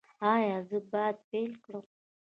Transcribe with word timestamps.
ایا 0.33 0.57
زه 0.69 0.77
باید 0.91 1.17
پیل 1.29 1.51
کړم؟ 1.63 1.83